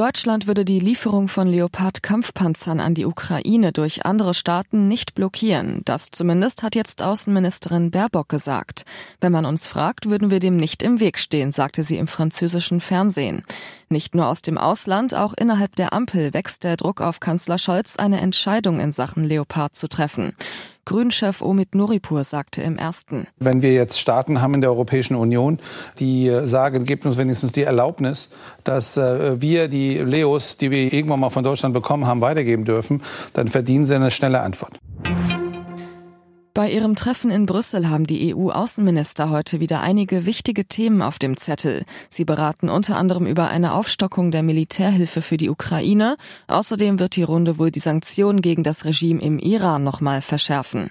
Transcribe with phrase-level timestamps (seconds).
[0.00, 5.82] Deutschland würde die Lieferung von Leopard-Kampfpanzern an die Ukraine durch andere Staaten nicht blockieren.
[5.84, 8.86] Das zumindest hat jetzt Außenministerin Baerbock gesagt.
[9.20, 12.80] Wenn man uns fragt, würden wir dem nicht im Weg stehen, sagte sie im französischen
[12.80, 13.44] Fernsehen.
[13.90, 17.96] Nicht nur aus dem Ausland, auch innerhalb der Ampel wächst der Druck auf Kanzler Scholz,
[17.96, 20.34] eine Entscheidung in Sachen Leopard zu treffen.
[20.90, 23.28] Grünchef Omid Nuripur sagte im ersten.
[23.38, 25.60] Wenn wir jetzt Staaten haben in der Europäischen Union,
[26.00, 28.28] die sagen, gebt uns wenigstens die Erlaubnis,
[28.64, 33.04] dass äh, wir die Leos, die wir irgendwann mal von Deutschland bekommen haben, weitergeben dürfen,
[33.34, 34.80] dann verdienen sie eine schnelle Antwort.
[36.52, 41.36] Bei ihrem Treffen in Brüssel haben die EU-Außenminister heute wieder einige wichtige Themen auf dem
[41.36, 41.84] Zettel.
[42.08, 46.16] Sie beraten unter anderem über eine Aufstockung der Militärhilfe für die Ukraine.
[46.48, 50.90] Außerdem wird die Runde wohl die Sanktionen gegen das Regime im Iran nochmal verschärfen.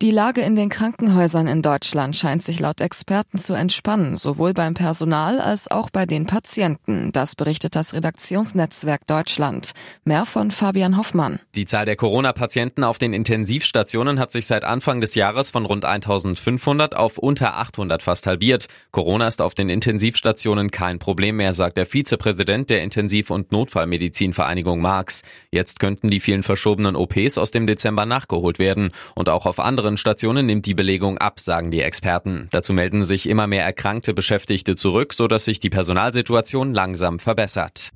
[0.00, 4.74] Die Lage in den Krankenhäusern in Deutschland scheint sich laut Experten zu entspannen, sowohl beim
[4.74, 7.10] Personal als auch bei den Patienten.
[7.10, 9.72] Das berichtet das Redaktionsnetzwerk Deutschland.
[10.04, 11.40] Mehr von Fabian Hoffmann.
[11.56, 15.84] Die Zahl der Corona-Patienten auf den Intensivstationen hat sich seit Anfang des Jahres von rund
[15.84, 18.68] 1500 auf unter 800 fast halbiert.
[18.92, 24.80] Corona ist auf den Intensivstationen kein Problem mehr, sagt der Vizepräsident der Intensiv- und Notfallmedizinvereinigung
[24.80, 25.22] Marx.
[25.50, 29.87] Jetzt könnten die vielen verschobenen OPs aus dem Dezember nachgeholt werden und auch auf andere
[29.88, 32.48] anderen Stationen nimmt die Belegung ab, sagen die Experten.
[32.50, 37.88] Dazu melden sich immer mehr erkrankte Beschäftigte zurück, sodass sich die Personalsituation langsam verbessert.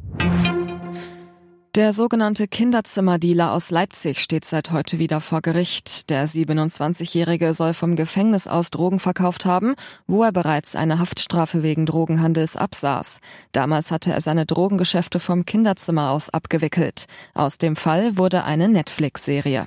[1.75, 6.09] Der sogenannte Kinderzimmerdealer aus Leipzig steht seit heute wieder vor Gericht.
[6.09, 9.75] Der 27-Jährige soll vom Gefängnis aus Drogen verkauft haben,
[10.07, 13.21] wo er bereits eine Haftstrafe wegen Drogenhandels absaß.
[13.53, 17.05] Damals hatte er seine Drogengeschäfte vom Kinderzimmer aus abgewickelt.
[17.35, 19.67] Aus dem Fall wurde eine Netflix-Serie.